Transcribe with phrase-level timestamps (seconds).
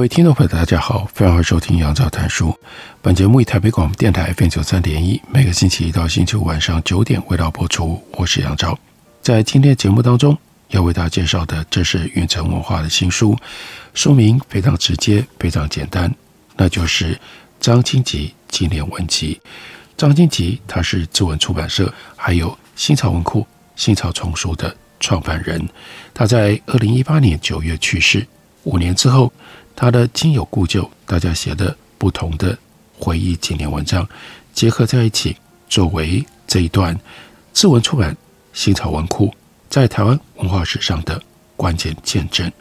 [0.00, 2.58] 各位听众朋友，大家好，非常欢迎收听杨照谈书。
[3.02, 8.02] 本节目以台北广播电台 FM 九三点一，每个星期一到星期五晚上九点为大家播出。
[8.12, 8.78] 我是杨照，
[9.20, 10.34] 在今天节目当中
[10.68, 13.36] 要为大家介绍的，这是云城文化的新书，
[13.92, 16.10] 书名非常直接，非常简单，
[16.56, 17.20] 那就是
[17.60, 19.38] 张清吉纪念文集。
[19.98, 25.68] 张清吉他是志文出版社还有新潮文库、新潮丛书的创办人，
[26.14, 28.26] 他在二零一八年九月去世，
[28.62, 29.30] 五年之后。
[29.80, 32.56] 他的亲友故旧，大家写的不同的
[32.98, 34.06] 回忆纪念文章
[34.52, 35.34] 结合在一起，
[35.70, 36.94] 作为这一段
[37.54, 38.14] 志文出版、
[38.52, 39.34] 新潮文库
[39.70, 41.18] 在台湾文化史上的
[41.56, 42.52] 关键见证。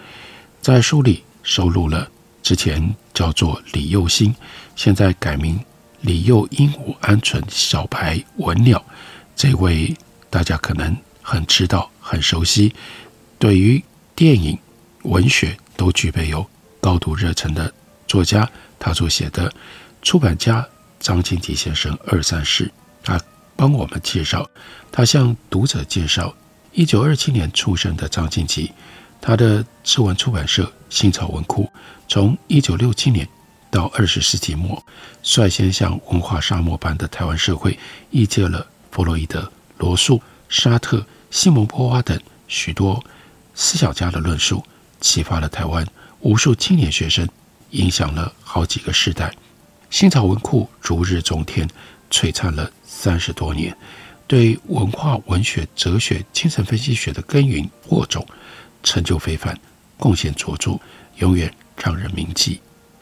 [0.62, 2.10] 在书里收录了
[2.42, 4.34] 之前叫做李幼新，
[4.78, 5.60] 现在改名
[6.00, 8.82] 李幼鹦鹉鹌鹑小白文鸟
[9.36, 9.94] 这位
[10.30, 12.74] 大家可能很知道、很熟悉，
[13.38, 13.84] 对于
[14.16, 14.58] 电影、
[15.04, 16.48] 文学都具备有。
[16.82, 17.74] 高度热忱的
[18.08, 19.52] 作家，他所写的
[20.02, 20.68] 出版家
[21.00, 22.72] 张清吉先生二三事，
[23.04, 23.20] 他
[23.56, 24.50] 帮我们介绍，
[24.92, 26.34] 他向读者介绍
[26.72, 28.72] 一九二七年出生的张清吉，
[29.20, 31.70] 他的志文出版社新潮文库，
[32.08, 33.28] 从一九六七年
[33.70, 34.84] 到二十世纪末，
[35.22, 37.78] 率先向文化沙漠般的台湾社会
[38.10, 43.04] 译介了弗洛伊德、罗素、沙特、西蒙波娃等许多
[43.54, 44.64] 思想家的论述，
[45.02, 45.86] 启发了台湾。
[46.22, 47.28] 无数青年学生，
[47.72, 49.34] 影响了好几个世代。
[49.90, 51.68] 新潮文库如日中天，
[52.12, 53.76] 璀璨了三十多年，
[54.28, 58.26] 对文化、文学、哲学、精神分析学的耕耘播种，
[58.84, 59.58] 成就非凡，
[59.98, 60.78] 贡献卓著，
[61.18, 62.60] 永远让人铭记。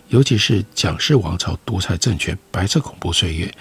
[0.10, 3.54] 尤其是蒋氏王朝独裁政权、白色恐怖岁月，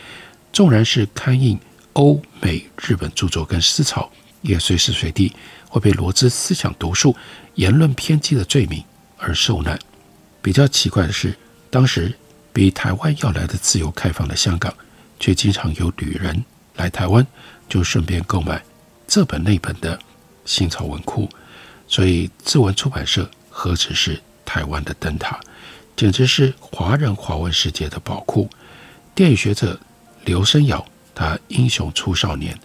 [0.53, 1.59] 纵然是刊印
[1.95, 4.09] 欧美日本著作跟思潮，
[4.43, 5.33] 也随时随地
[5.67, 7.17] 会被罗织思想毒素、
[7.55, 8.85] 言论偏激的罪名。
[9.19, 9.79] 而受难。
[10.43, 11.37] 比较奇怪的是，
[11.71, 12.13] 当时
[12.53, 14.73] 比台湾要来的自由开放的香港，
[15.19, 16.45] 却经常有旅人
[16.77, 17.27] 来台湾，
[17.69, 18.63] 就顺便购买
[19.07, 19.99] 这本那本的
[20.45, 21.29] 新潮文库。
[21.89, 25.41] 所以，志文出版社何止是台湾的灯塔，
[25.97, 28.49] 简直是华人华文世界的宝库。
[29.15, 29.79] 电影学者
[30.25, 30.85] 刘升尧，
[31.15, 32.59] 他英雄出少年，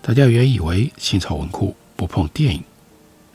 [0.00, 2.62] 大家原以为新潮文库不碰电影。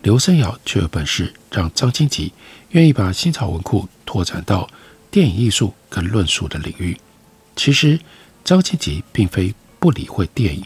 [0.04, 2.34] 刘森尧却有本事让张清吉
[2.72, 4.68] 愿意把新潮文库拓展到
[5.12, 6.98] 电影艺术跟论述的领域。
[7.56, 8.00] 其实
[8.44, 10.66] 张清吉并非不理会电影，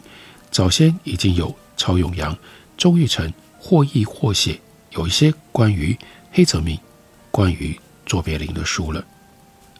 [0.51, 2.37] 早先已经有曹永阳、
[2.77, 4.57] 周玉成或译或写
[4.91, 5.97] 有一些关于
[6.31, 6.79] 黑泽明、
[7.29, 9.03] 关于卓别林的书了。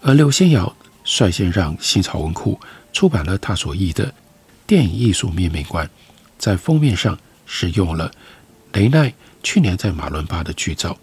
[0.02, 2.60] 而刘升尧率先让新潮文库
[2.92, 4.08] 出版了他所译的
[4.68, 5.88] 《电影艺术面面观》，
[6.38, 8.12] 在封面上使用了
[8.74, 9.14] 雷奈。
[9.46, 10.98] 去年在马伦巴的剧照，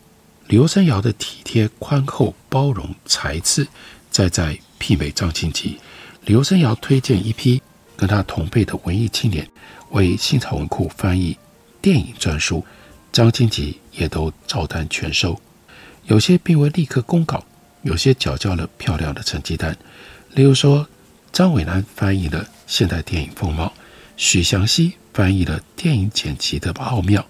[0.48, 3.69] 刘升尧的体贴、宽厚、包容、才智，
[4.10, 5.78] 再再媲美张清吉。
[6.25, 7.62] 刘升尧推荐一批
[7.97, 9.48] 跟他同辈的文艺青年
[9.91, 11.38] 为新潮文库翻译
[11.80, 12.66] 电影专书，
[13.12, 15.41] 张清吉也都照单全收。
[16.06, 17.47] 有些并未立刻公稿，
[17.82, 19.76] 有些缴交了漂亮的成绩单。
[20.34, 20.88] 例如说，
[21.30, 23.72] 张伟南翻译了现代电影风貌，
[24.16, 27.24] 许祥熙翻译了电影剪辑的奥妙。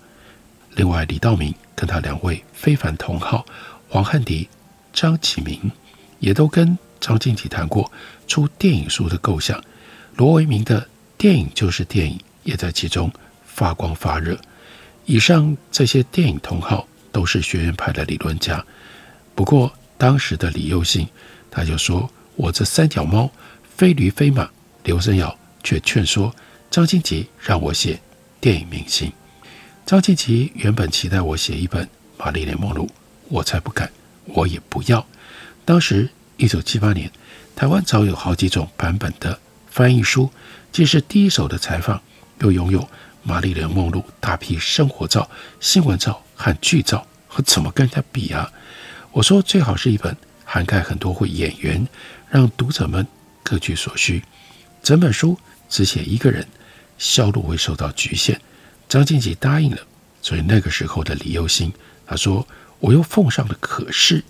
[0.74, 3.44] 另外，李道明跟他两位非凡同好
[3.88, 4.48] 黄汉迪、
[4.92, 5.70] 张启明，
[6.18, 7.90] 也都跟张静吉谈过
[8.26, 9.62] 出电影书的构想。
[10.16, 10.80] 罗维明的
[11.18, 13.10] 《电影就是电影》也在其中
[13.44, 14.38] 发光发热。
[15.04, 18.64] 以上这些电影同好都是学院派的理论家。
[19.34, 21.06] 不过，当时的李幼信
[21.50, 23.30] 他就说：“我这三脚猫，
[23.76, 24.48] 非驴非马。”
[24.84, 26.34] 刘升尧却劝说
[26.70, 28.00] 张静吉让我写
[28.40, 29.12] 电影明星。
[29.92, 31.84] 张清吉原本期待我写一本
[32.16, 32.86] 《玛丽莲梦露》，
[33.28, 33.92] 我才不敢，
[34.24, 35.06] 我也不要。
[35.66, 36.08] 当时
[36.38, 37.12] 一九七八年，
[37.54, 40.30] 台湾早有好几种版本的翻译书，
[40.72, 42.00] 既是第一手的采访，
[42.38, 42.88] 又拥有
[43.22, 45.30] 玛丽莲梦露大批生活照、
[45.60, 48.50] 新闻照和剧照，和怎么跟人家比啊？
[49.10, 51.86] 我说最好是一本涵盖很多位演员，
[52.30, 53.06] 让读者们
[53.42, 54.22] 各取所需。
[54.82, 55.38] 整本书
[55.68, 56.48] 只写一个人，
[56.96, 58.40] 销路会受到局限。
[58.92, 59.78] 张清吉答应了，
[60.20, 61.72] 所以那个时候的李幼新，
[62.04, 62.46] 他说
[62.78, 64.22] ：“我又奉上了可是，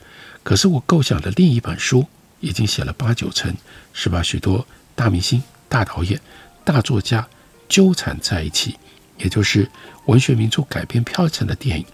[0.44, 2.06] 可是我构想的另一本书
[2.38, 3.52] 已经写了八九成，
[3.92, 4.64] 是把许多
[4.94, 6.20] 大明星、大导演、
[6.62, 7.26] 大作家
[7.68, 8.76] 纠缠在一起，
[9.18, 9.68] 也就是
[10.06, 11.84] 文学名著改编票成的电影，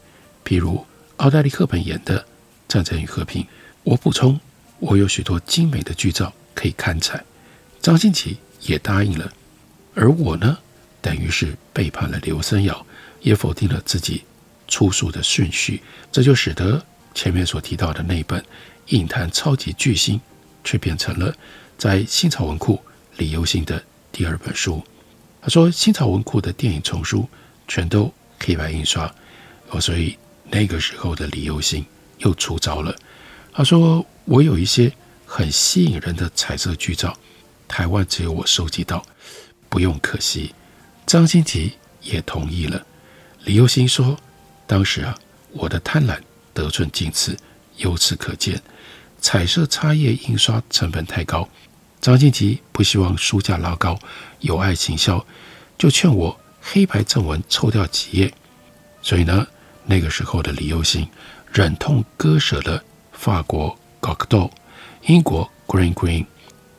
[0.44, 0.84] 譬如
[1.16, 2.20] 奥黛丽·赫本演的
[2.68, 3.42] 《战争与和平》。
[3.82, 4.38] 我补充，
[4.78, 7.24] 我有许多精美的剧照可以刊载。
[7.80, 9.32] 张静琪也答应了，
[9.94, 10.58] 而我呢，
[11.00, 12.84] 等于是背叛了刘森尧。”
[13.20, 14.22] 也否定了自己
[14.68, 16.80] 出书的顺序，这就使得
[17.12, 18.40] 前面所提到的那本
[18.96, 20.16] 《影坛超级巨星》
[20.62, 21.34] 却变成了
[21.76, 22.80] 在新潮文库
[23.16, 24.80] 李游新的第二本书。
[25.42, 27.28] 他说，新潮文库的电影丛书
[27.66, 29.12] 全都黑白印刷，
[29.70, 30.16] 哦，所以
[30.48, 31.84] 那个时候的李又新
[32.18, 32.94] 又出招了。
[33.52, 34.92] 他说，我有一些
[35.26, 37.18] 很吸引人的彩色剧照，
[37.66, 39.04] 台湾只有我收集到，
[39.68, 40.54] 不用可惜。
[41.08, 41.72] 张新奇
[42.02, 42.84] 也同意了。
[43.44, 44.14] 李又新说
[44.68, 45.16] ：“当时啊，
[45.52, 46.18] 我的贪婪
[46.52, 47.34] 得寸进尺，
[47.78, 48.60] 由此可见，
[49.18, 51.48] 彩色插页印刷成本太高。
[51.98, 53.98] 张新奇不希望书价拉高，
[54.40, 55.24] 有碍行销，
[55.78, 58.30] 就劝我黑白正文抽掉几页。
[59.00, 59.46] 所以呢，
[59.86, 61.08] 那个时候的李又新
[61.50, 64.50] 忍痛割舍了法国 Cocteau、
[65.06, 66.26] 英国 Green Green，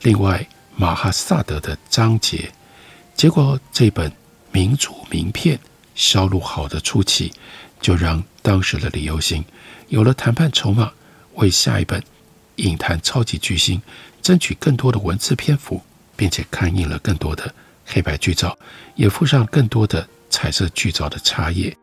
[0.03, 2.51] 另外马哈萨德的章节。
[3.15, 4.09] 结果这本
[4.51, 5.59] 民主名片。”
[5.95, 7.33] 销路好的初期，
[7.81, 9.43] 就让当时的李又新
[9.89, 10.93] 有了谈判筹码，
[11.33, 11.99] 为下一本
[12.55, 13.77] 《影坛超级巨星》
[14.21, 15.83] 争取更多的文字篇幅，
[16.15, 17.53] 并且刊印了更多的
[17.85, 18.57] 黑白剧照，
[18.95, 21.75] 也附上更多的彩色剧照的插页。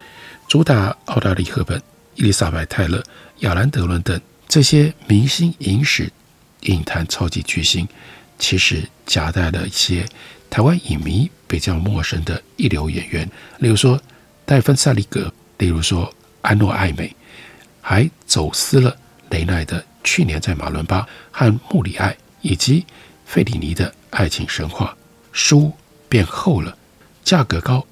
[0.49, 1.83] 主打奥黛丽·赫本、
[2.15, 3.05] 伊丽莎白·泰勒、
[3.41, 4.19] 亚兰·德伦等
[4.49, 6.11] 这些明星影史
[6.61, 7.87] 影坛超级巨星，
[8.39, 10.07] 其实夹带了一些。
[10.49, 13.29] 台湾影迷比较陌生的一流演员，
[13.59, 14.01] 例如说
[14.45, 16.13] 戴芬·萨利格，例如说
[16.43, 17.15] 安诺·艾美，
[17.81, 18.97] 还走私了
[19.31, 22.85] 雷奈的去年在马伦巴和穆里埃以及
[23.25, 24.97] 费里尼的爱情神话，
[25.33, 25.73] 书
[26.09, 26.77] 变厚了，
[27.25, 27.85] 价格高，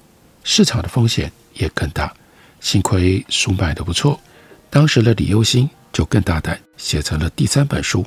[0.43, 2.13] 市场的风险也更大。
[2.61, 4.19] 幸亏书卖得不错，
[4.69, 8.05] 当时的李又新就更大胆，写成了第三本书，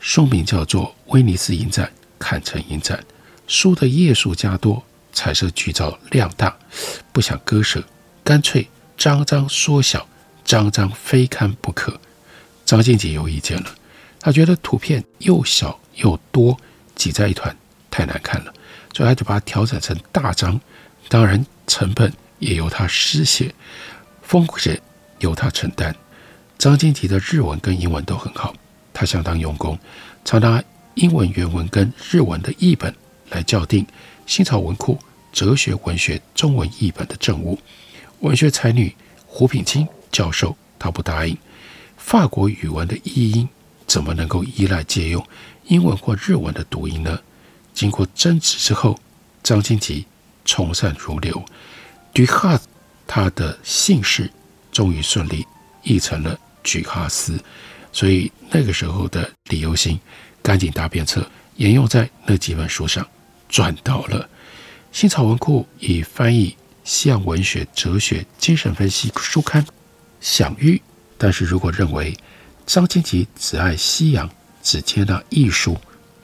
[0.00, 1.86] 书名叫做《威尼斯影展》，
[2.18, 3.02] 坎城影展。
[3.46, 4.82] 书的页数加多，
[5.12, 6.56] 彩色剧照量大，
[7.12, 7.82] 不想割舍，
[8.22, 10.08] 干脆张张缩小，
[10.44, 12.00] 张张非看不可。
[12.64, 13.74] 张欣琪有意见了，
[14.20, 16.56] 他觉得图片又小又多，
[16.94, 17.54] 挤在一团
[17.90, 18.52] 太难看了，
[18.94, 20.60] 所以他就把它调整成大张。
[21.08, 23.52] 当然成本也由他施写，
[24.22, 24.80] 风险
[25.18, 25.94] 由他承担。
[26.56, 28.54] 张欣琪的日文跟英文都很好，
[28.92, 29.78] 他相当用功，
[30.24, 30.62] 常拿
[30.94, 32.94] 英文原文跟日文的译本。
[33.30, 33.86] 来校订
[34.30, 34.96] 新潮文库
[35.32, 37.58] 哲学文学中文译本的政务，
[38.20, 38.94] 文学才女
[39.26, 41.36] 胡品清教授他不答应。
[41.96, 43.48] 法国语文的译音
[43.88, 45.26] 怎么能够依赖借用
[45.66, 47.18] 英文或日文的读音呢？
[47.74, 48.96] 经过争执之后，
[49.42, 50.06] 张欣琪
[50.44, 51.44] 从善如流，
[52.14, 52.56] 举哈
[53.08, 54.30] 他的姓氏
[54.70, 55.44] 终于顺利
[55.82, 57.36] 译成了举哈斯，
[57.92, 59.98] 所以那个时候的李又新
[60.40, 63.04] 赶紧搭便车沿用在那几本书上。
[63.50, 64.28] 转到了
[64.92, 69.64] 新潮文库，以翻译西洋文学、哲学、精神分析书刊
[70.20, 70.80] 享誉。
[71.18, 72.16] 但是如果认为
[72.64, 74.30] 张欣琪只爱西洋，
[74.62, 75.76] 只接纳艺术，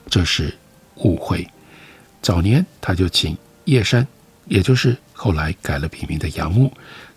[0.09, 0.57] 这是
[0.95, 1.47] 误会。
[2.21, 4.07] 早年他就请叶山，
[4.45, 6.71] 也就是后来改了笔名的杨牧，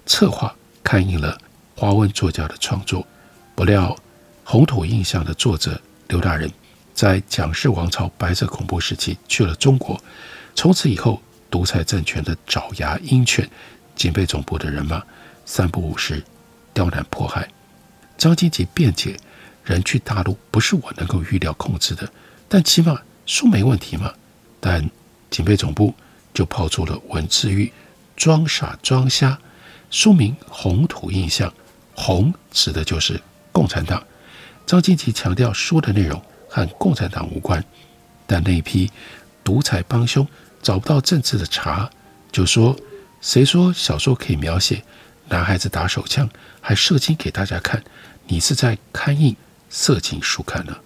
[0.07, 1.39] 策划刊印了
[1.77, 3.07] 华文作家的创作。
[3.55, 3.97] 不料
[4.45, 6.51] 红土印象的作者刘大人。
[7.01, 9.99] 在蒋氏王朝白色恐怖时期去了中国，
[10.55, 11.19] 从此以后
[11.51, 13.49] 独裁政权的爪牙鹰犬，
[13.97, 15.03] 警备总部的人马
[15.47, 16.23] 三不五时
[16.75, 17.49] 刁难迫害。
[18.19, 19.17] 张欣琪辩解：
[19.65, 22.07] 人去大陆不是我能够预料控制的，
[22.47, 24.13] 但起码书没问题嘛。
[24.61, 24.87] 但
[25.31, 25.95] 警备总部
[26.35, 27.73] 就抛出了文字狱，
[28.15, 29.39] 装傻装瞎。
[29.91, 31.49] 书名《红土印象》，
[31.95, 33.19] 红指的就是
[33.53, 34.07] 共产党。
[34.67, 36.23] 张欣琪强调书的内容。
[36.51, 37.65] 和共产党无关，
[38.27, 38.91] 但那批
[39.45, 40.27] 独裁帮凶
[40.61, 41.89] 找不到政治的茬，
[42.33, 42.77] 就说
[43.23, 44.83] ：“谁说小说可以描写
[45.29, 46.29] 男孩子打手枪
[46.61, 47.83] 还射精给大家看？
[48.27, 49.35] 你是在刊印
[49.71, 50.77] 色情书刊呢？”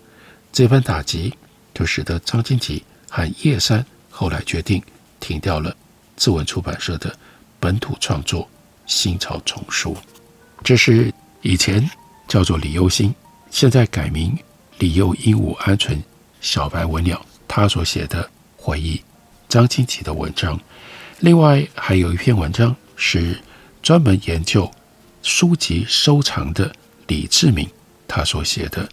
[0.53, 1.35] 这番打击
[1.73, 4.81] 就使得张欣琪和叶山后来决定
[5.19, 5.75] 停掉了
[6.15, 7.13] 自文出版社的
[7.59, 8.43] 本土创作
[8.87, 9.95] 《新潮丛书》。
[10.63, 11.91] 这是以前
[12.29, 13.13] 叫做李又新，
[13.51, 14.39] 现在改名。
[14.79, 15.99] 李幼鹦鹉鹌鹑
[16.41, 19.01] 小白文鸟，他所写的回忆
[19.49, 20.59] 张清奇的文章。
[21.21, 23.41] 另外还有一篇文章是
[23.83, 24.71] 专门研究
[25.23, 26.75] 书籍收藏的
[27.07, 27.69] 李志明
[28.09, 28.89] 他所写的。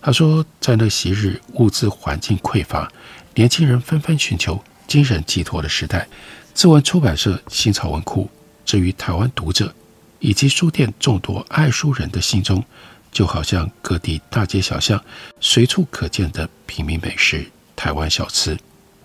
[0.00, 2.90] 他说，在那昔日物资环境匮乏、
[3.34, 6.08] 年轻人纷纷寻求精神寄托的时代，
[6.54, 8.28] 志文出版社新草文库，
[8.64, 9.72] 至于台湾读者
[10.18, 12.64] 以及书店众多爱书人的心中，
[13.12, 15.00] 就好像各地大街小巷
[15.38, 18.58] 随处可见的平民美食——台湾小吃，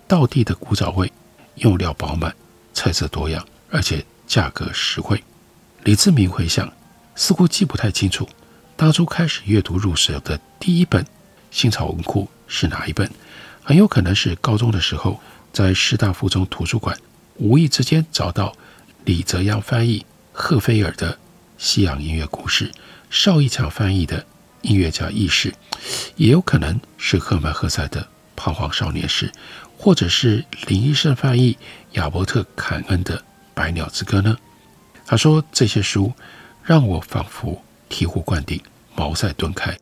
[0.08, 1.12] 道地的古早味，
[1.56, 2.34] 用料饱满，
[2.72, 5.22] 菜色多样，而且价格实惠。
[5.84, 6.72] 李志明回想，
[7.14, 8.28] 似乎记不太清楚。
[8.76, 11.04] 当初开始阅读入手的第一本
[11.50, 13.10] 新潮文库是哪一本？
[13.62, 15.20] 很有可能是高中的时候
[15.52, 16.96] 在师大附中图书馆
[17.34, 18.56] 无意之间找到
[19.04, 21.12] 李泽洋翻译赫菲尔的
[21.58, 22.70] 《西洋音乐故事》，
[23.10, 24.20] 邵一强翻译的
[24.62, 25.50] 《音乐家轶事》，
[26.16, 28.02] 也有可能是赫曼·赫塞的
[28.36, 29.28] 《彷徨少年时》，
[29.76, 31.56] 或者是林医生翻译
[31.92, 33.18] 亚伯特·坎恩的
[33.54, 34.36] 《百鸟之歌》呢？
[35.06, 36.12] 他说这些书
[36.62, 37.62] 让我仿佛。
[37.90, 38.60] 醍醐灌顶，
[38.94, 39.74] 茅塞顿开，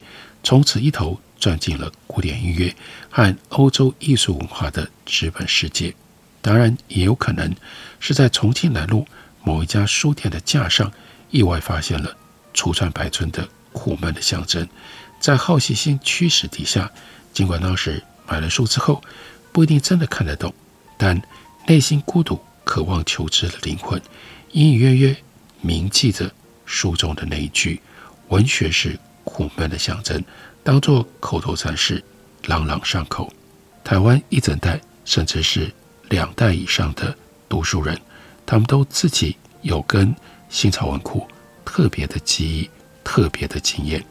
[0.45, 2.73] 从此一头钻进了古典音乐
[3.11, 5.92] 和欧洲艺术文化的纸本世界。
[6.40, 7.52] 当然，也有可能
[7.99, 9.04] 是在重庆南路
[9.42, 10.92] 某一家书店的架上，
[11.33, 12.16] 意外发现了
[12.56, 14.66] 楚川白村的苦闷的象征。
[15.20, 16.90] 在好奇心驱使底下，
[17.32, 19.00] 尽管当时买了书之后
[19.52, 20.52] 不一定真的看得懂，
[20.98, 21.22] 但
[21.68, 24.00] 内心孤独、渴望求知的灵魂，
[24.52, 25.16] 隐隐约约
[25.60, 26.30] 铭记着
[26.64, 27.80] 书中的那一句。
[28.28, 30.22] 文学是苦闷的象征，
[30.64, 32.02] 当作口头禅是
[32.46, 33.32] 朗朗上口。
[33.84, 35.72] 台湾一整代，甚至是
[36.08, 37.16] 两代以上的
[37.48, 37.96] 读书人，
[38.44, 40.14] 他们都自己有跟
[40.48, 41.26] 新潮文库
[41.66, 42.70] 特别的记忆、
[43.04, 44.02] 特别的经验。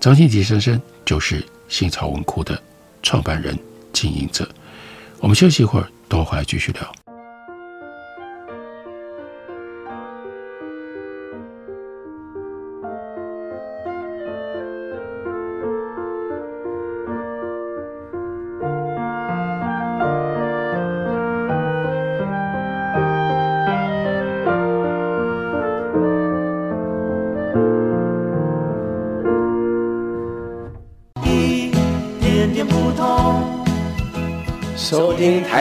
[0.00, 2.60] 张新吉先生就是新潮文库的
[3.02, 3.58] 创办人、
[3.92, 4.48] 经营者。
[5.18, 7.01] 我们休息一会儿，等会回来继续聊。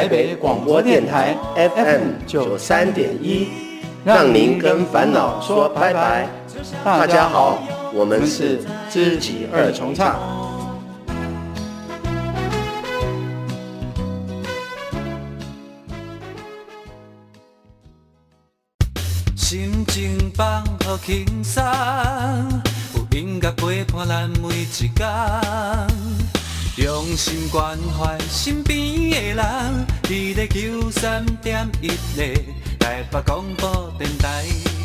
[0.01, 3.47] 台北广播电台 FM 九三点一，
[4.03, 6.27] 让您跟烦恼说拜拜。
[6.83, 7.61] 大家好，
[7.93, 10.19] 我们是知己二重唱。
[19.35, 21.63] 心情放好轻松，
[22.95, 25.07] 有音乐陪伴咱每一天。
[26.77, 28.79] 用心关怀身边
[29.11, 29.45] 的人，
[30.11, 32.35] 你的九三点一的
[32.77, 34.80] 台北广播电台。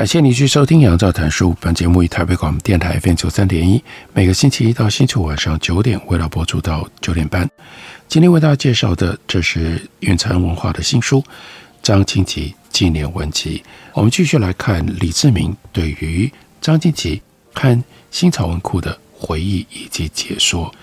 [0.00, 1.54] 感谢你去收听杨照谈书。
[1.60, 7.46] 本节目以台北广播电台 FM 九三点一，每个星期一到星期五晚上九点，为大家播出到九点半。
[8.08, 11.20] 今天为大家介绍的，这是云禅文化的新书
[11.82, 13.58] 《张清吉纪念文集》。
[13.92, 17.20] 我们继续来看李志明对于张清吉
[17.52, 20.74] 和新草文库的回忆以及解说。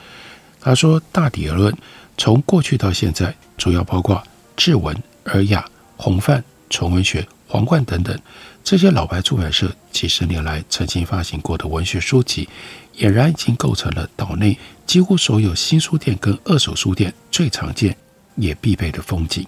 [0.62, 1.76] 他说：“大体而论，
[2.20, 4.24] 从过去到现在，主要包括
[4.56, 8.18] 志文、尔雅、洪范、纯文学、皇冠等等。”
[8.64, 12.50] 这些老牌出版社几十年来曾经发行过的文学书籍，
[12.98, 17.96] 俨然已经构成了岛内几乎所有新书店跟二手书店最常见
[18.36, 19.48] 也必备的风景。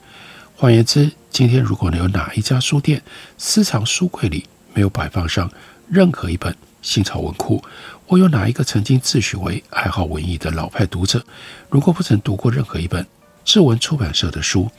[0.56, 3.01] 换言之，今天如果能有哪一家书店
[3.38, 5.51] 私藏书柜里没有摆放上
[5.89, 7.62] 任何一本新潮文库，
[8.08, 11.22] 或有哪一个曾经自诩为爱好文艺的老派读者，
[11.70, 13.06] 如果不曾读过任何一本
[13.44, 14.70] 志文出版社的书，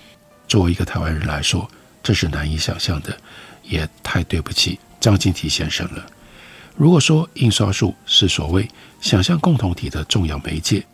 [0.49, 1.71] 作为一个台湾人来说，
[2.11, 3.17] 这是难以想象的。
[3.63, 6.05] 也太对不起张清吉先生了。
[6.77, 8.69] 如果说印刷术是所谓
[9.01, 10.85] 想象共同体的重要媒介，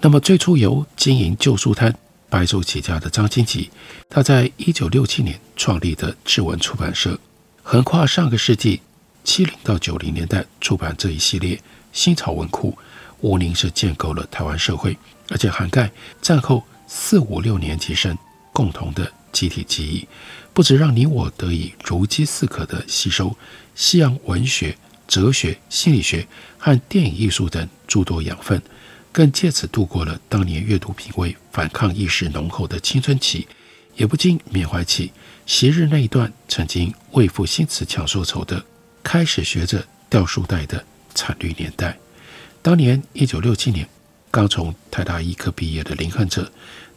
[0.00, 1.94] 那么最初由经营旧书摊
[2.28, 3.70] 白手起家的张清吉，
[4.10, 7.18] 他在一九六七年创立的志文出版社，
[7.62, 8.82] 横跨上个世纪
[9.24, 11.58] 七零到九零年代出版这一系列
[11.90, 12.76] 新潮文库，
[13.22, 14.94] 无疑是建构了台湾社会，
[15.30, 18.14] 而且涵盖战后四五六年级生
[18.52, 20.08] 共同的集体记忆。
[20.54, 23.36] 不止让你我得以如饥似渴地吸收
[23.74, 26.26] 西洋文学、哲学、心理学
[26.56, 28.62] 和电影艺术等诸多养分，
[29.10, 33.48] 更借此度过了当年阅读品味反抗意识浓厚的青春期，
[33.96, 35.10] 也不禁缅怀起
[35.44, 38.64] 昔日那一段曾经为赋新词强说愁的，
[39.02, 40.84] 开始学着掉书袋的
[41.16, 41.98] 惨绿年代。
[42.62, 43.88] 当年一九六七年，
[44.30, 46.50] 刚从台大医科毕业的林汉哲，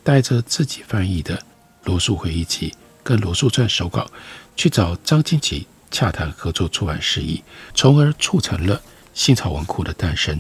[0.03, 1.36] 带着自己翻译的
[1.88, 2.70] 《罗素回忆集》
[3.01, 4.12] 跟《罗素传》手稿，
[4.58, 7.41] 去找张金吉洽谈合作出版事宜，
[7.74, 8.82] 从而促成了
[9.13, 10.38] 新草文库的诞生。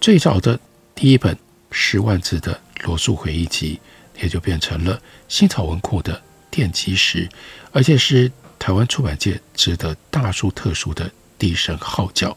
[0.00, 0.58] 最早的
[0.94, 1.36] 第一本
[1.70, 2.54] 十万字的
[2.86, 3.78] 《罗素回忆集》，
[4.22, 7.28] 也就变成了新草文库的奠基石，
[7.72, 12.34] 而且是台湾出版界值得大书特书的第一声号角。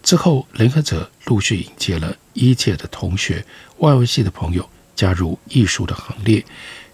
[0.00, 3.44] 之后，林亨哲陆续引荐了医界的同学、
[3.78, 6.44] 外文系的朋友加入艺术的行列，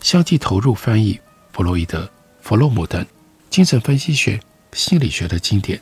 [0.01, 1.21] 相继投入翻译
[1.53, 2.11] 弗洛伊德、
[2.41, 3.05] 弗洛姆等
[3.51, 4.41] 精神分析学、
[4.73, 5.81] 心理学的经典，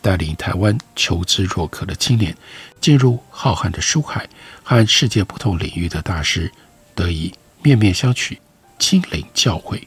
[0.00, 2.36] 带领台湾求知若渴的青年
[2.80, 4.28] 进入浩瀚的书海，
[4.62, 6.50] 和世界不同领域的大师
[6.94, 7.32] 得以
[7.62, 8.38] 面面相觑、
[8.78, 9.82] 亲临教诲。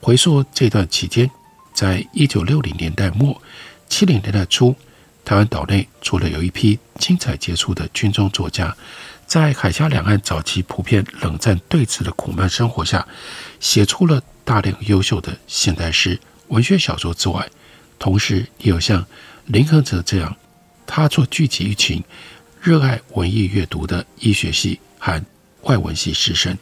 [0.00, 1.30] 回溯这段期间，
[1.74, 3.42] 在一九六零年代末、
[3.88, 4.74] 七零年代初。
[5.24, 8.74] 台湾岛内除了有一批精彩杰出的军中作家，
[9.28, 13.06] 在海峡两岸早期普遍冷战对峙的苦闷生活下，
[13.60, 17.46] 写出了大量优秀的现代诗、文学小说之外，
[17.98, 19.06] 同时也有像
[19.44, 20.34] 林亨哲这样，
[20.86, 22.02] 他做聚集一群
[22.58, 25.22] 热爱文艺阅读的医学系和
[25.64, 26.56] 外文系师生，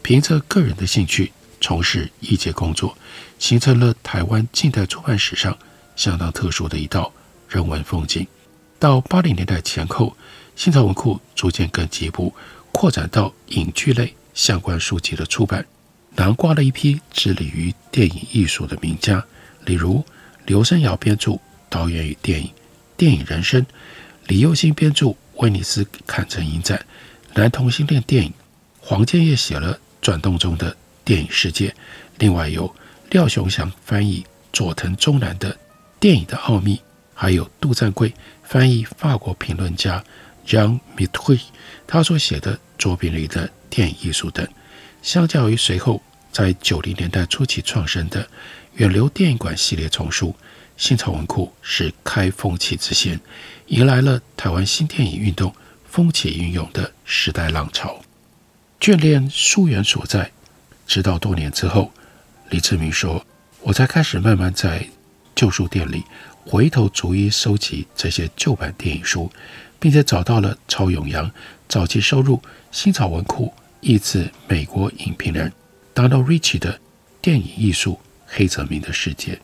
[0.00, 2.96] 凭着个人的兴趣从事译介工作，
[3.40, 5.58] 形成了台湾近代出版史上
[5.96, 7.12] 相当特殊的一道。
[7.48, 8.24] 人文风景，
[8.78, 10.16] 到八零年代前后，
[10.54, 12.32] 新潮文库逐渐更进一步
[12.70, 15.66] 扩展到影剧类相关书籍的出版，
[16.14, 19.24] 囊括了一批致力于电影艺术的名家，
[19.64, 20.04] 例如
[20.46, 21.32] 刘声尧编著
[21.68, 22.46] 《导演与电影》，
[22.96, 23.62] 电影人生；
[24.26, 25.06] 李幼新编著
[25.36, 26.78] 《威尼斯坎城影展》，
[27.38, 28.32] 男同性恋电影；
[28.80, 31.68] 黄建业写了《转动中的电影世界》，
[32.18, 32.74] 另外有
[33.10, 35.52] 廖雄祥翻译佐藤忠男的
[35.98, 36.76] 《电影的奥秘》。
[37.14, 40.02] 还有杜赞贵翻译法国评论家
[40.46, 41.40] Jean Mitry
[41.86, 44.46] 他所写的作品里的电影艺术等，
[45.02, 48.28] 相较于随后在九零年代初期创生的
[48.74, 50.34] 远流电影馆系列丛书，
[50.76, 53.20] 新潮文库是开风气之先，
[53.66, 55.54] 迎来了台湾新电影运动
[55.88, 58.02] 风起云涌的时代浪潮。
[58.80, 60.32] 眷恋书源所在，
[60.86, 61.92] 直到多年之后，
[62.50, 63.24] 李志明说
[63.62, 64.88] ：“我才开始慢慢在
[65.34, 66.02] 旧书店里。”
[66.44, 69.30] 回头逐一收集这些旧版电影书，
[69.82, 71.28] 并且找到了曹永洋
[71.68, 72.40] 早期收入
[72.70, 75.52] 新草文库译自美国影评人
[75.92, 76.78] Donald Richie 的
[77.20, 79.36] 电影艺术黑泽明的世界。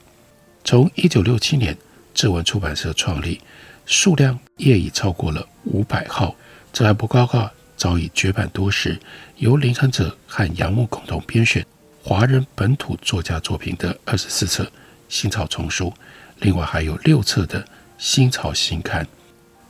[0.63, 1.77] 从一九六七年
[2.15, 3.41] 志文出版社创立，
[3.85, 6.37] 数量业已超过了五百号，
[6.73, 8.97] 这还不高挂早已绝版多时，
[9.39, 11.67] 由林亨哲和杨牧共同编选
[12.01, 14.71] 华人本土作家作品的二十四册
[15.09, 15.93] 新草丛书。
[16.39, 17.67] 另外还有六册的
[17.99, 19.05] 新草新刊，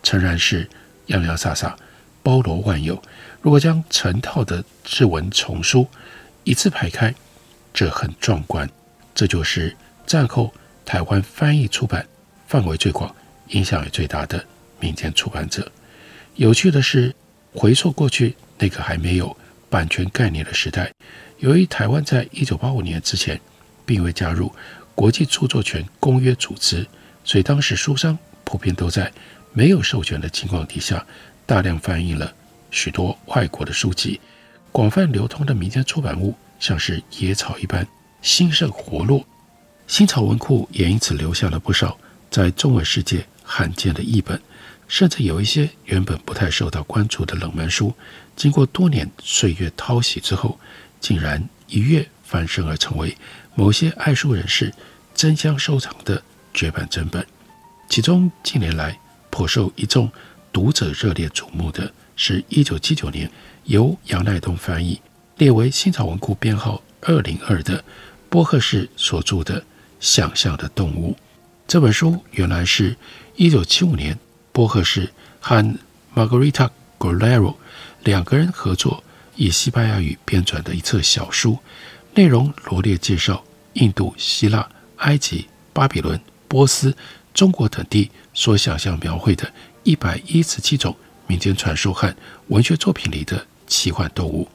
[0.08, 0.66] 诚然是
[1.08, 1.76] 洋洋洒洒，
[2.22, 3.02] 包罗万有。
[3.42, 5.86] 如果将成套的志文丛书
[6.44, 7.14] 一字排开，
[7.74, 8.66] 这很壮观。
[9.14, 10.50] 这就是战后
[10.86, 12.06] 台湾翻译出版
[12.46, 13.14] 范围最广、
[13.48, 14.42] 影响也最大的
[14.80, 15.70] 民间出版者。
[16.36, 17.14] 有趣的是，
[17.52, 19.36] 回溯过去那个还没有
[19.68, 20.90] 版权概念的时代，
[21.40, 23.38] 由于台湾在一九八五年之前
[23.84, 24.50] 并未加入。
[24.94, 26.86] 国际著作权公约组织，
[27.24, 29.12] 所以当时书商普遍都在
[29.58, 31.04] 没有授权的情况底下，
[31.44, 32.32] 大量翻译了
[32.70, 34.20] 许多外国的书籍，
[34.70, 37.84] 广泛流通的民间出版物像是野草一般
[38.22, 39.26] 兴盛活络。
[39.88, 41.98] 新潮文库也因此留下了不少
[42.30, 44.40] 在中文世界罕见的译本，
[44.86, 47.92] 甚至有一些原本不太受到关注的冷门书，
[48.36, 50.60] 经过多年岁月淘洗之后，
[51.00, 53.18] 竟然一跃翻身而成为。
[53.56, 54.72] 某些爱书人士
[55.16, 56.22] 争相收藏的
[56.54, 57.26] 绝版珍本，
[57.88, 58.96] 其中近年来
[59.30, 60.10] 颇受一众
[60.52, 63.30] 读者热烈瞩目的是1979年
[63.64, 65.00] 由杨乃东翻译、
[65.36, 67.84] 列为新草文库编号二零二的
[68.28, 69.60] 波赫士所著的
[70.00, 71.12] 《想象的动物》。
[71.66, 72.96] 这本书原来是
[73.36, 74.18] 一九七五年
[74.52, 75.76] 波赫士和
[76.14, 77.56] Margarita Guerrero
[78.04, 79.02] 两个人合作
[79.36, 81.58] 以西班牙语编撰的一册小书，
[82.14, 83.44] 内容罗列介绍。
[83.74, 86.96] 印度、希腊、埃及、巴比伦、波斯、
[87.34, 92.14] 中国等地所想象描绘的一百一十七种民间传说和
[92.48, 94.48] 文学作品里的奇幻动物。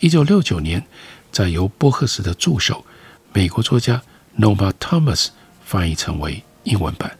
[0.00, 0.84] 一九六九年，
[1.30, 2.84] 再由波赫斯的助手
[3.32, 4.02] 美国作家
[4.38, 5.28] Norma Thomas
[5.64, 7.16] 翻译成为英文版，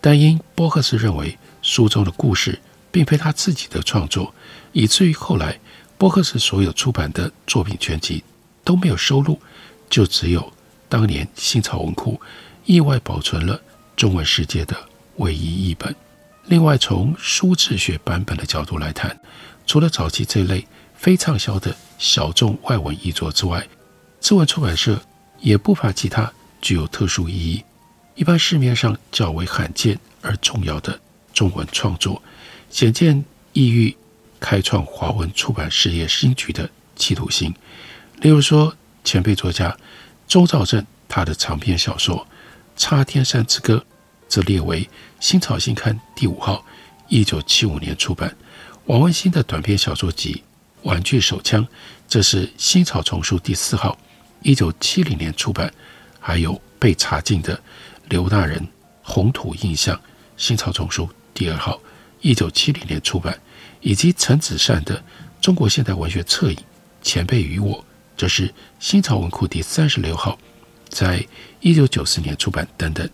[0.00, 2.60] 但因波赫斯认为书中的故事
[2.90, 4.34] 并非他自己的创作，
[4.72, 5.58] 以至于后来
[5.98, 8.24] 波赫斯所有出版的作品全集
[8.62, 9.40] 都没有收录。
[9.88, 10.52] 就只有
[10.88, 12.20] 当年新草文库
[12.64, 13.60] 意外保存了
[14.00, 14.74] 中文世界的
[15.16, 15.94] 唯一译本。
[16.46, 19.14] 另外，从书志学版本的角度来谈，
[19.66, 23.68] 除了早期这类非畅销的小众外文译作之外，
[24.18, 24.98] 志文出版社
[25.40, 26.32] 也不乏其他
[26.62, 27.62] 具有特殊意义、
[28.14, 30.98] 一般市面上较为罕见而重要的
[31.34, 32.22] 中文创作，
[32.70, 33.94] 显见意欲
[34.40, 37.54] 开创华文出版事业新局的企图心。
[38.22, 39.76] 例如说，前辈作家
[40.26, 42.16] 周兆镇，他的长篇小说
[42.82, 43.76] 《插天山之歌》
[44.30, 44.88] 则列为
[45.18, 46.64] 新草新刊第五号，
[47.08, 48.34] 一九七五年出版。
[48.86, 50.32] 王文兴的短篇小说集
[50.88, 51.64] 《玩具手枪》，
[52.08, 53.98] 这是新草丛书第四号，
[54.42, 55.70] 一九七零年出版。
[56.22, 57.60] 还有被查禁的
[58.08, 58.60] 刘大人
[59.02, 59.96] 《红土印象》，
[60.36, 61.80] 新草丛书第二号，
[62.20, 63.36] 一九七零年出版，
[63.80, 64.96] 以及陈子善的
[65.40, 66.56] 《中国现代文学侧影》，
[67.02, 67.84] 前辈与我。
[68.16, 70.38] 这是新草文库第三十六号，
[70.88, 71.26] 在
[71.60, 73.08] 一九九四年出版等等。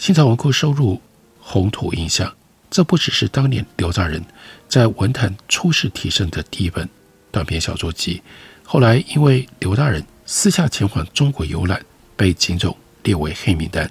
[0.00, 0.94] 新草文库收入
[1.38, 2.26] 《红土印象》，
[2.70, 4.24] 这不只是当年刘大人
[4.66, 6.88] 在文坛初试啼声的第一本
[7.30, 8.22] 短篇小说集，
[8.64, 11.84] 后来因为刘大人私下前往中国游览，
[12.16, 13.90] 被警总列为黑名单，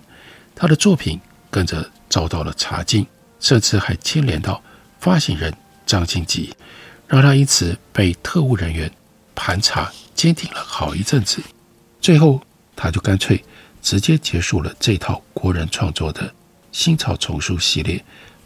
[0.56, 3.06] 他的作品跟着遭到了查禁，
[3.39, 4.63] 甚至还牵连到
[5.00, 5.54] 发行人
[5.86, 6.52] 张静吉，
[7.08, 8.91] 让他因此被特务人员
[9.36, 9.91] 盘查。
[10.15, 11.39] 坚挺了好一阵子，
[12.02, 12.41] 最后
[12.76, 13.45] 他就干脆
[13.82, 16.34] 直接结束了这套国人创作的
[16.72, 18.04] 新草丛书系列，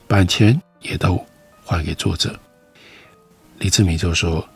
[0.08, 1.24] 版权也都
[1.64, 2.40] 还给作者。
[3.60, 4.48] 李志明就说：“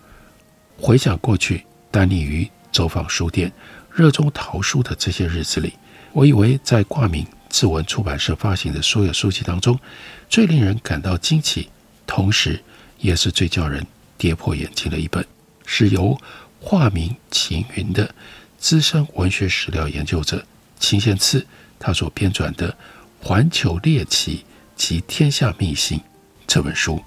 [0.78, 3.52] 回想过去，单立于走访书店、
[3.94, 5.74] 热衷淘书的这些日子里，
[6.14, 9.80] 我以为在挂名志文出版社发行的所有书籍当中，
[10.30, 11.70] 最令人感到惊奇，
[12.06, 12.64] 同时
[13.00, 13.86] 也是最叫人
[14.18, 15.26] 跌破眼镜的一本，
[15.66, 16.18] 是由。”
[16.60, 18.14] 化名秦云的
[18.58, 20.44] 资深文学史料研究者
[20.80, 21.46] 秦献次，
[21.80, 22.72] 他所编撰的
[23.26, 25.98] 《环球猎奇及天下秘辛》
[26.46, 27.04] 这本书，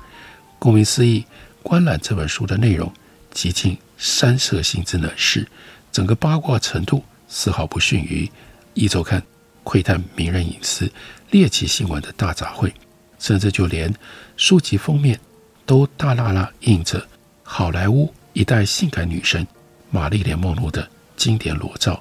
[0.59, 1.25] 顾名思义，
[1.63, 2.93] 观览这本书的内容
[3.33, 5.49] 极尽山色性之能事，
[5.93, 8.27] 整个八卦程度丝毫不逊于
[8.75, 9.21] 《一周刊》
[9.63, 10.91] 窥探名人隐私、
[11.31, 12.73] 猎奇新闻的大杂烩，
[13.19, 13.95] 甚至就连
[14.37, 15.19] 书籍封面
[15.65, 17.07] 都大剌剌印着
[17.43, 18.13] 好莱坞。
[18.33, 19.45] 一代性感女神
[19.91, 22.01] 玛丽莲·梦露的经典裸照，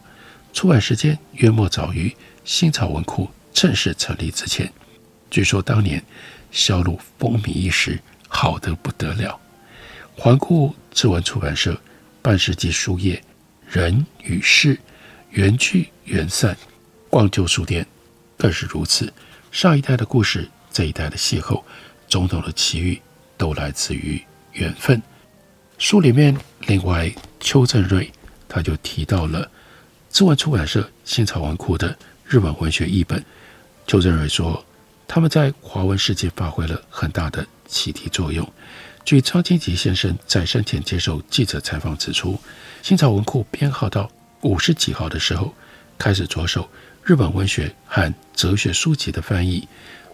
[0.53, 4.71] 出版时间约莫早于新草文库正式成立之前。
[5.29, 6.03] 据说当年
[6.51, 9.39] 销路风靡一时，好得不得了。
[10.15, 11.79] 环顾志文出版社
[12.21, 13.21] 半世纪书业，
[13.69, 14.77] 人与事，
[15.29, 16.57] 缘聚缘散，
[17.09, 17.85] 逛旧书店
[18.37, 19.13] 更是如此。
[19.51, 21.63] 上一代的故事，这一代的邂逅，
[22.07, 22.99] 种种的奇遇，
[23.37, 24.21] 都来自于
[24.53, 25.01] 缘分。
[25.77, 26.35] 书里面，
[26.67, 28.11] 另外邱振瑞
[28.47, 29.49] 他就提到了
[30.11, 31.95] 志文出版社新潮文库的
[32.25, 33.23] 日本文学译本。
[33.85, 34.63] 邱振瑞说，
[35.07, 38.47] 他们在华文世界发挥了很大的启迪作用。
[39.05, 42.39] 据张清吉先生在生前接受记者采访指出，
[42.81, 45.53] 新潮文库编号到五十几号的时候，
[45.97, 46.69] 开始着手
[47.03, 49.67] 日本文学和哲学书籍的翻译。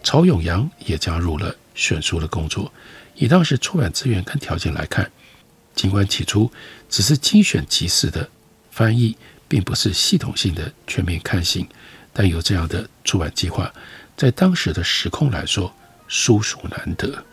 [0.03, 2.71] 曹永阳也加入了选书的工作。
[3.15, 5.10] 以当时出版资源跟条件来看，
[5.73, 6.51] 尽管起初
[6.89, 8.29] 只是精选集市的
[8.69, 11.67] 翻译，并不是系统性的全面看行，
[12.13, 13.73] 但有这样的出版计划，
[14.15, 15.73] 在当时的时空来说，
[16.08, 17.23] 殊属难得。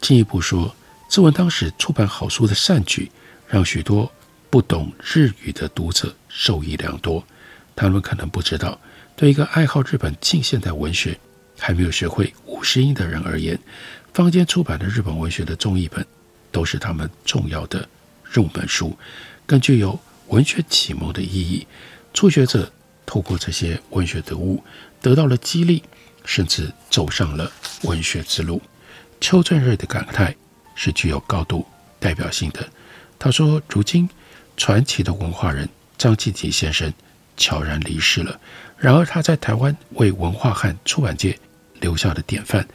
[0.00, 0.74] 进一步说，
[1.08, 3.10] 志文当时出版好书的善举，
[3.48, 4.10] 让许多
[4.50, 7.24] 不懂日语的读者受益良多。
[7.74, 8.78] 他们可能不知道，
[9.16, 11.18] 对一个爱好日本近现代文学、
[11.58, 13.58] 还没有学会五十音的人而言，
[14.12, 16.06] 坊间出版的日本文学的中译本。
[16.52, 17.86] 都是他们重要的
[18.24, 18.96] 入门书，
[19.44, 19.98] 更具有
[20.28, 21.66] 文学启蒙的意义。
[22.12, 22.72] 初学者
[23.04, 24.62] 透过这些文学读物，
[25.00, 25.82] 得到了激励，
[26.24, 27.50] 甚至走上了
[27.82, 28.60] 文学之路。
[29.20, 30.34] 邱振瑞的感慨
[30.74, 31.66] 是具有高度
[32.00, 32.68] 代表性的。
[33.18, 34.08] 他说：“如今
[34.56, 36.92] 传奇的文化人张经吉先生
[37.36, 38.40] 悄然离世了，
[38.78, 41.38] 然而他在台湾为文化和出版界
[41.80, 42.66] 留下的典范，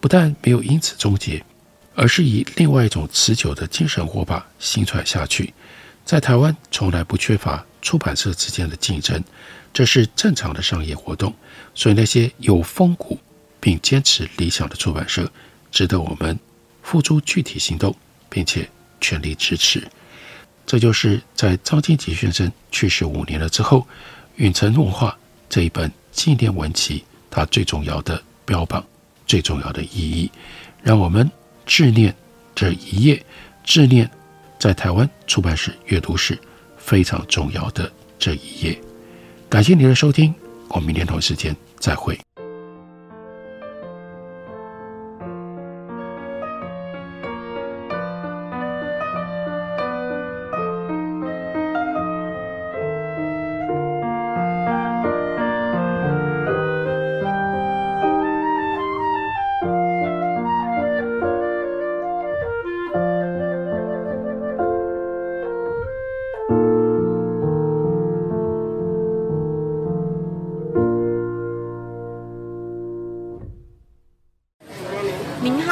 [0.00, 1.44] 不但没有因此终结。”
[1.96, 5.52] 而是以另外一种持久的精神火把兴传下去。
[6.10, 9.22] 在台湾从来不缺乏出版社之间的竞争，
[9.72, 11.32] 这是正常的商业活动。
[11.72, 13.16] 所以那些有风骨
[13.60, 15.30] 并坚持理想的出版社，
[15.70, 16.36] 值得我们
[16.82, 17.94] 付出具体行动，
[18.28, 18.68] 并且
[19.00, 19.86] 全力支持。
[20.66, 23.86] 这就是在张经吉先生去世五年了之后，
[24.34, 25.16] 允成文化
[25.48, 28.84] 这一本纪念文集，它最重要的标榜，
[29.28, 30.28] 最重要的意义，
[30.82, 31.30] 让我们。
[31.66, 32.12] 致念
[32.52, 33.24] 这一页，
[33.62, 34.10] 致念
[34.60, 36.38] 在台湾出版史阅读史
[36.76, 38.78] 非常重要的这一页。
[39.48, 40.34] 感谢您的收听，
[40.68, 42.20] 我们明天同一时间再会。